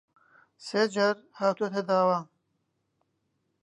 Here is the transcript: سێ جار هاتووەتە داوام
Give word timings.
سێ 0.65 0.81
جار 0.93 1.15
هاتووەتە 1.39 1.81
داوام 1.89 2.25